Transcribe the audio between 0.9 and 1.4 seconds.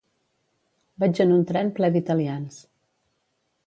Vaig en